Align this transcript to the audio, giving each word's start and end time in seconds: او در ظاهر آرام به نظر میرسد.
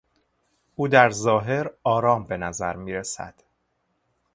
او 0.75 0.87
در 0.87 1.09
ظاهر 1.09 1.71
آرام 1.83 2.23
به 2.25 2.37
نظر 2.37 2.75
میرسد. 2.75 3.33